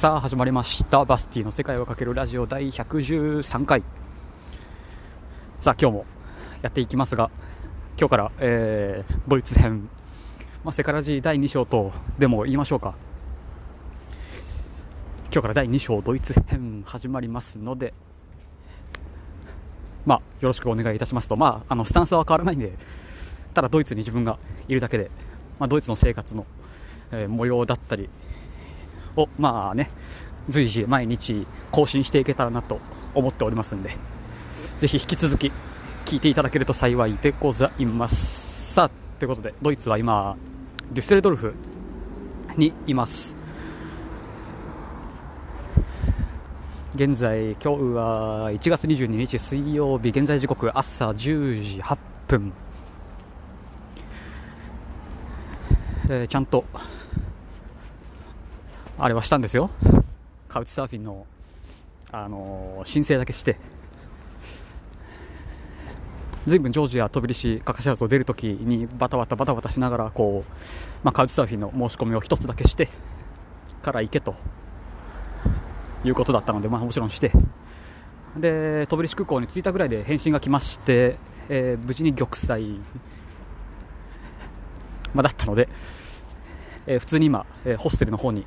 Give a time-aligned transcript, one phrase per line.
[0.00, 1.04] さあ始まりました。
[1.04, 3.82] バスティの世界をかけるラジオ第113回。
[5.60, 6.06] さあ今日も
[6.62, 7.30] やっていきますが
[7.98, 9.90] 今日から、えー、ドイツ編、
[10.64, 12.94] まあ、セカラジー第2章とでも言いましょうか。
[15.24, 17.92] 今日から第2章ドイツ編始まりますので
[20.06, 21.36] まあよろしくお願いいたしますと。
[21.36, 22.72] まああのスタンスは変わらないんで
[23.52, 25.10] ただドイツに自分がいるだけで、
[25.58, 26.46] まあ、ドイツの生活の、
[27.12, 28.08] えー、模様だったり
[29.16, 29.90] をまあね
[30.48, 32.80] 随時毎日更新していけたらなと
[33.14, 33.90] 思っておりますんで
[34.78, 35.52] ぜひ引き続き
[36.06, 38.72] 聞いていただけると幸いでございます。
[38.74, 40.36] さあということでドイツは今
[40.90, 41.54] デュッセルドルフ
[42.56, 43.36] にいます。
[46.94, 50.08] 現在今日は1月22日水曜日。
[50.08, 51.96] 現在時刻朝10時8
[52.26, 52.52] 分、
[56.08, 56.64] えー、ちゃんと
[59.02, 59.70] あれはしたんですよ。
[60.46, 61.26] カウチサーフィンの、
[62.12, 63.56] あのー、申請だけして。
[66.46, 70.52] ずいぶんジョージア飛び出しカカシャウスを出るときにバタバタバタバタしながらこう、
[71.02, 72.88] まあ、カウチサーフィンの申し込みを1つだけして
[73.80, 74.34] から行けと
[76.04, 77.32] いうことだったので、まあ、もちろんして。
[78.36, 81.16] で飛び出し空港に着いたぐらいで返信が来まして、
[81.48, 82.80] えー、無事に玉砕、
[85.14, 85.68] まあ、だったので、
[86.86, 88.46] えー、普通に今、えー、ホステルの方に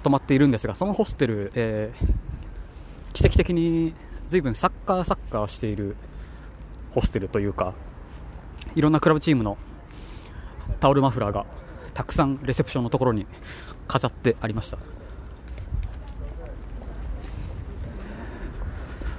[0.00, 3.94] 泊まっているんですがそのホステル、えー、奇跡的に
[4.28, 5.96] 随分サッカーサッカーしている
[6.92, 7.74] ホステルというか
[8.74, 9.56] いろんなクラブチームの
[10.80, 11.46] タオルマフラーが
[11.92, 13.26] たくさんレセプションのところに
[13.86, 14.78] 飾ってありました、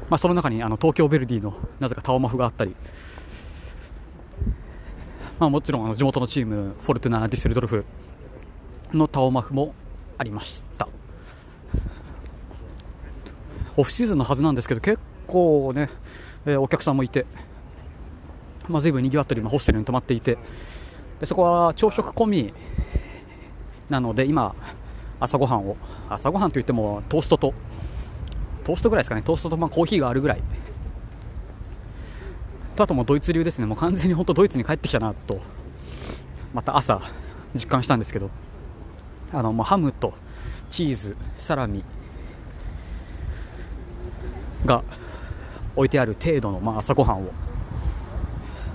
[0.09, 2.75] まあ、その中にあの東京ヴェルディのなぜかタオマフがあったり、
[5.39, 7.85] まあ、もちろんあの地元のチームフォルトゥナ・ディスルドルフ
[8.91, 9.73] のタオマフも
[10.17, 10.87] ありました。
[13.77, 15.89] オフシーズンのはずなんですけど結構ね、
[16.45, 17.25] えー、お客さんもいて、
[18.69, 20.37] まあ、随分にぎわってる今ホステルに泊まっていて
[21.19, 22.53] でそこは朝食込み
[23.89, 24.55] なので今
[25.19, 25.75] 朝ごはんを
[26.09, 27.53] 朝ごはんといってもトーストと
[28.63, 30.41] トーストぐらいですかねトーストとまあコーヒーがあるぐらい。
[32.75, 33.65] とあともドイツ流ですね。
[33.65, 35.39] もう完全に本当ドイツに帰ってきたなと
[36.53, 37.01] また朝
[37.53, 38.29] 実感したんですけど。
[39.33, 40.13] あの、まあ、ハムと
[40.69, 41.83] チーズサラミ
[44.65, 44.83] が
[45.75, 47.31] 置いてある程度の、まあ、朝ごはんを、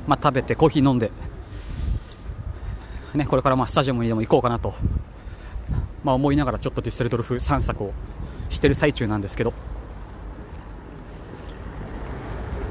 [0.07, 1.11] まあ、食べてコーヒー飲んで、
[3.15, 4.75] ね、これからまあスタジアムにでも行こうかなと、
[6.05, 7.93] まあ、思いながらちょっとデュッセルドルフ散策を
[8.49, 9.53] している最中なんですけど、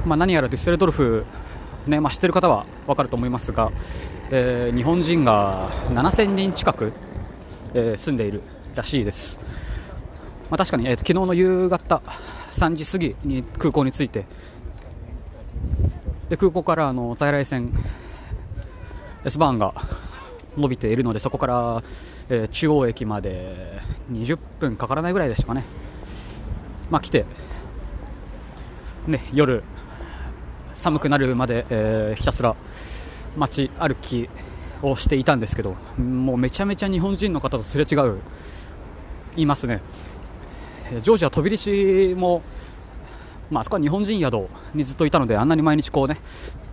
[0.06, 1.26] まあ、何やらデュッセルドルフ、
[1.88, 3.72] ねまあ、知ってる方は分かると思いますが、
[4.32, 6.94] えー、日本人が7000人近く
[7.74, 8.42] えー、住んでいる
[8.76, 9.40] らしいです、
[10.50, 12.02] まあ、確かに、えーと、昨日の夕方
[12.52, 14.26] 3時過ぎに空港に着いて
[16.30, 17.74] で空港からあの在来線
[19.26, 19.74] S バーンが
[20.58, 21.84] 伸びているのでそこから、
[22.30, 23.82] えー、中央駅まで
[24.12, 25.64] 20分かからないぐらいでしたかね、
[26.90, 27.26] まあ、来て、
[29.08, 29.64] ね、夜
[30.76, 32.56] 寒くなるまで、えー、ひたすら
[33.36, 34.30] 街歩き
[34.82, 38.20] をしていたんですけどもうめちゃめちゃ日本人の方とすれ違う
[39.36, 39.82] いますね。
[40.90, 42.42] ジョージア飛び出しも、
[43.52, 46.18] まあそこは日本人宿にずっといたのであんなに毎日こうね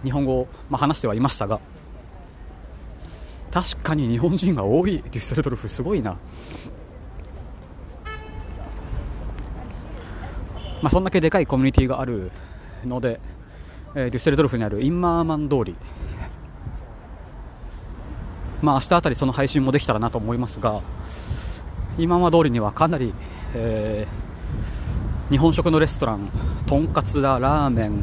[0.05, 1.61] 日本語を、まあ、話してはいましたが
[3.53, 6.13] 確かに日本人が多いデュッセルドルフすごいな、
[10.83, 12.31] まあ、そんだけでかいコミュニティがある
[12.85, 13.21] ので、
[13.95, 15.75] えー、デュッセルドルフにあるインマーマン通り
[18.67, 20.83] まあ明日あたりその配信もできたらなと思いますが
[21.99, 23.15] 今ま通りにはかなり、
[23.55, 26.29] えー、日本食のレストラン
[26.67, 28.03] とんかつだラーメン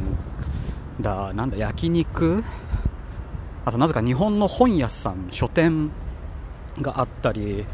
[1.02, 2.46] だなんだ焼肉
[3.66, 5.92] あとなぜか日本の本屋さん書店
[6.80, 7.66] があったり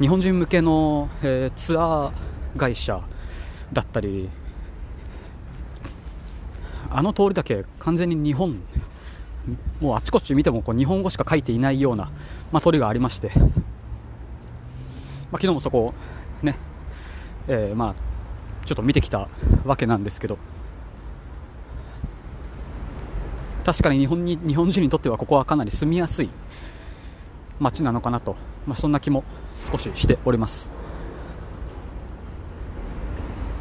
[0.00, 3.00] 日本人向けの、えー、ツアー会社
[3.72, 4.28] だったり
[6.90, 8.60] あの通りだけ完全に日本
[9.80, 12.10] もうあちこち見てもこう日本語しか書いていないような、
[12.52, 13.48] まあ、鳥がありまして、まあ、
[15.32, 15.94] 昨日もそこを
[16.42, 16.56] ね、
[17.48, 17.94] えー、まあ
[18.66, 19.28] ちょっと見てきた
[19.64, 20.38] わけなんですけど
[23.64, 26.30] 確かに日本に日本人にとってはここはかなり住みやすい
[27.58, 28.36] 街なのかなと、
[28.66, 29.24] まあ、そんな気も
[29.70, 30.70] 少ししております。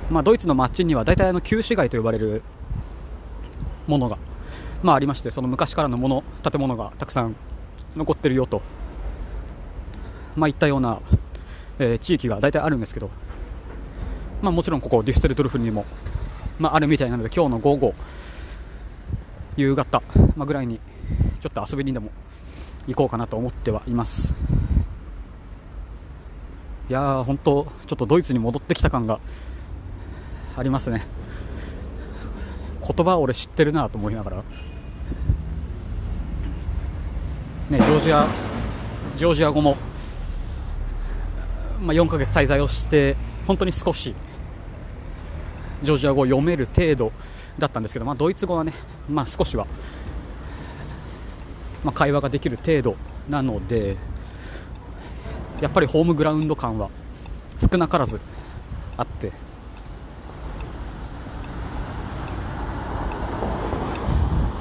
[0.10, 2.44] まあ、ドイツの街には大体あの旧市街と呼ばれる
[3.88, 4.20] ものが
[4.84, 7.36] まあ、ありましてその昔からのもの建物がたくさん
[7.96, 8.62] 残ってるよと、
[10.36, 11.00] まあ、いったような、
[11.80, 13.10] えー、地域が大体あるんですけど。
[14.42, 15.86] まあ、もちろんここデュッセルドルフにも、
[16.60, 17.94] まあ、あるみたいなので今日の午後
[19.58, 20.04] 夕方、
[20.36, 20.80] まあ、ぐらいに
[21.42, 22.12] ちょっと遊びにでも
[22.88, 24.36] 行こうかなと思ってはいます。
[26.88, 29.20] いやー本当ちょっとドイツに戻ってきた感が
[30.56, 31.08] ありますね。
[32.86, 34.44] 言葉俺知ってるなと思いながら。
[37.70, 38.28] ねジョージア
[39.16, 39.76] ジョージア語も、
[41.82, 43.16] まあ、4ヶ月滞在をして
[43.48, 44.14] 本当に少し
[45.82, 47.12] ジョージア語を読める程度
[47.58, 48.74] だったんですけど、まあ、ドイツ語はね、
[49.10, 49.66] まあ、少しは、
[51.84, 52.96] まあ、会話ができる程度
[53.30, 53.98] なので
[55.62, 56.90] やっぱりホームグラウンド感は
[57.72, 58.20] 少なからず
[58.98, 59.32] あって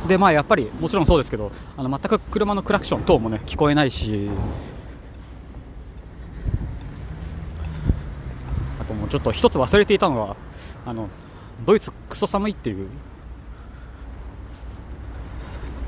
[0.07, 4.29] でまあやっぱりもちろんそうですけどあの全く車のクラクション等もね聞こえないし。
[8.81, 10.37] あともうちょっと一つ忘れていたのは
[10.85, 11.09] あの
[11.65, 12.89] ドイツクソ寒いっていう。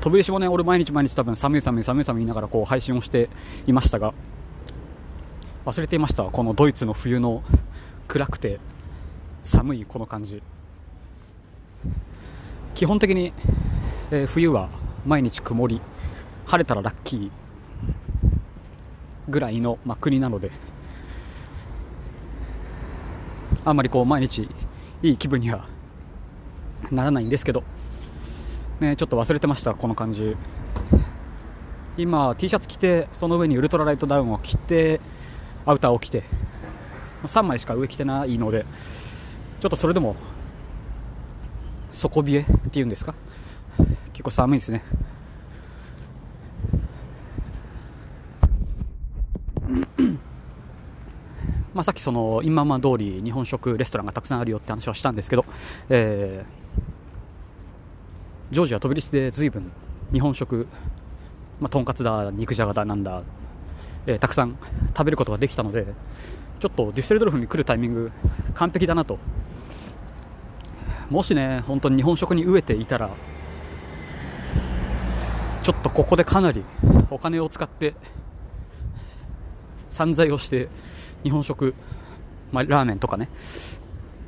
[0.01, 3.29] 飛び出しもね俺毎日毎日多分寒い寒い寒い寒い言いながらこう配信をして
[3.65, 4.13] いましたが
[5.65, 7.43] 忘れていましたこのドイツの冬の
[8.07, 8.59] 暗くて
[9.43, 10.41] 寒いこの感じ。
[12.73, 13.33] 基本的に
[14.11, 14.69] えー、冬は
[15.05, 15.81] 毎日曇り
[16.45, 17.31] 晴れたらラッキー
[19.29, 20.51] ぐらいの、まあ、国なので
[23.65, 24.49] あんまりこう毎日
[25.03, 25.65] いい気分には
[26.89, 27.63] ならないんですけど、
[28.79, 30.35] ね、ちょっと忘れてましたこの感じ。
[31.97, 35.01] 今 T シャツ着てその上にウルトラライトダウンを着て
[35.65, 36.23] アウターを着て
[37.23, 38.65] 3枚しか上着てないので
[39.59, 40.15] ちょっとそれでも
[41.91, 43.15] 底冷えっていうんですか？
[44.17, 44.81] 結構寒いですね。
[51.75, 55.45] まあさっきその今ま通り日本食レストランがたくさんあるよって話はしたんですけど、
[55.89, 59.71] えー、ジョージア飛び出しで随分
[60.11, 60.65] 日本食、
[61.59, 63.21] まあ、とんかつだ肉じゃがだなんだ、
[64.07, 65.85] えー、たくさん食べることができたので
[66.59, 68.11] ちょっとデュッセルドルフに来るタイミング
[68.55, 69.19] 完璧だなと。
[71.11, 73.11] もしね本当に日本食に飢えていたら
[75.67, 76.63] ちょっとここでかなり
[77.11, 77.93] お金を使って
[79.89, 80.69] 散財をして
[81.23, 81.73] 日本食、
[82.53, 83.27] まあ、ラーメンとかね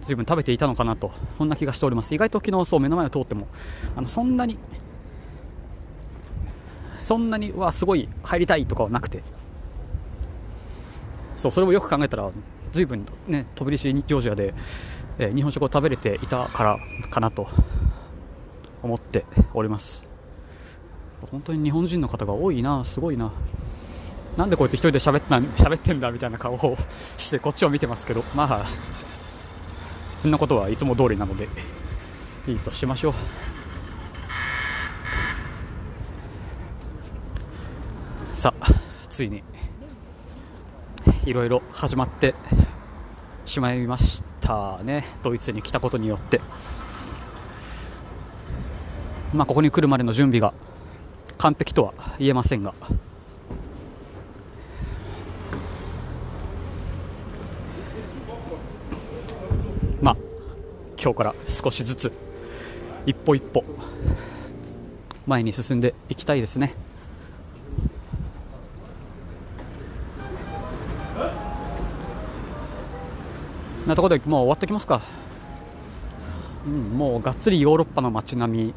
[0.04, 2.14] 随分食べていたのかなとそんな気がしております。
[2.14, 3.48] 意外と昨日そう目の前を通っても
[3.96, 4.58] あのそんなに
[7.00, 9.24] そんなにわすごい入りたいとかはなくて。
[11.38, 12.30] そうそれをよく考えたら
[12.74, 14.54] 随分ね飛び出しジョージアで、
[15.18, 17.48] えー、日本食を食べれていたからかなと
[18.84, 20.09] 思っております。
[21.28, 23.32] 本当に日本人の方が多いな、すごいな。
[24.38, 26.78] なんでこうやって1人で喋って喋ってんだみたいな顔を
[27.18, 28.66] してこっちを見てますけど、まあ、
[30.22, 31.50] そんなことはいつも通りなので、
[32.48, 33.14] いいとしましょう。
[38.34, 38.68] さあ、
[39.10, 39.44] ついに、
[41.26, 42.34] いろいろ始まって
[43.46, 46.40] しまいましたね、ドイツに来たことによって。
[49.34, 50.54] まあ、ここに来るまでの準備が
[51.38, 52.74] 完璧とは言えませんが。
[60.02, 60.18] まあ
[61.02, 62.14] 今日から少しずつ
[63.06, 63.64] 一歩一歩
[65.28, 66.74] 前に進んでいきたいですね。
[73.90, 75.02] なところでもう終わってきますか、
[76.66, 78.74] うん、もうがっつりヨーロッパの街並み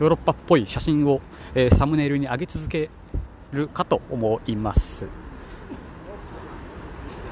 [0.00, 1.20] ヨーロッパっぽい写真を、
[1.54, 2.90] えー、サムネイルに上げ続け
[3.52, 5.06] るかと思います。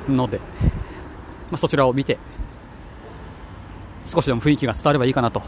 [0.09, 2.19] ので、まあ、そちらを見て
[4.07, 5.43] 少しでも雰囲気が伝わればいいかなと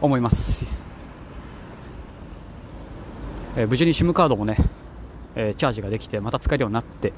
[0.00, 0.64] 思います、
[3.56, 4.56] えー、無事に SIM カードもね、
[5.34, 7.12] えー、チャージができてまた使えるようになって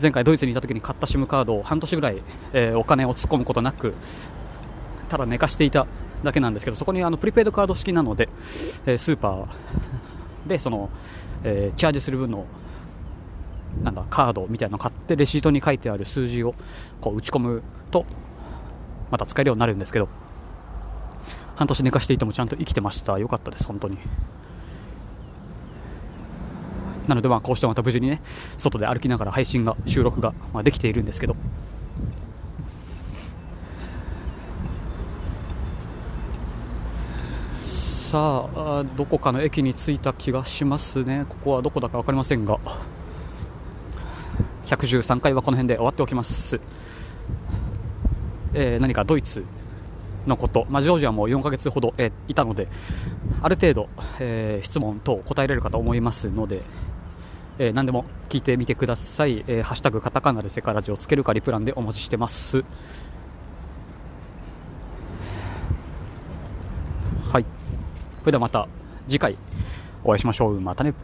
[0.00, 2.22] 前回ドイツにいた時に買った SIM カードを半年ぐらい、
[2.52, 3.94] えー、お金を突っ込むことなく
[5.08, 5.86] ただ寝かしていた
[6.22, 8.28] だけなんですけどそこにあのプリペイドカード式なので、
[8.86, 10.90] えー、スーパーでその、
[11.44, 12.46] えー、チャージする分の
[13.82, 16.54] なんだカードみたいなのを買ってレシートに書いてある数字を
[17.00, 18.06] こう打ち込むと
[19.10, 20.08] また使えるようになるんですけど
[21.56, 23.18] 半年寝かしていてもちゃんと生きてました。
[23.18, 23.98] よかったです本当に。
[27.08, 28.20] なのでまあこうしてまた無事にね
[28.58, 31.36] 外で歩きながら配信が収録がまあできているんですけど。
[38.06, 41.26] さあどこかの駅に着いた気がしますね。
[41.28, 42.60] ここはどこだか分かりませんが。
[44.66, 46.60] 113回はこの辺で終わっておきます、
[48.52, 49.44] えー、何かドイツ
[50.26, 52.68] のこと、まあ、ジョージアも4ヶ月ほど、えー、いたので
[53.42, 56.62] ある程度、えー、質問等答えられるかと思いますので、
[57.58, 62.64] え、何でも聞いてみてください、え、ハッシュタグカタカナでセカラジをつけるかリプランでお待ちしてます
[67.28, 67.44] はい
[68.26, 68.66] それではまた
[69.06, 69.36] 次回
[70.02, 70.60] お会いしましょう。
[70.60, 70.94] またね。